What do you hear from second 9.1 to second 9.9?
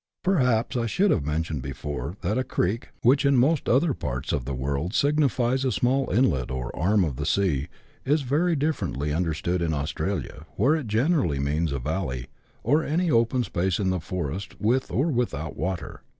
understood in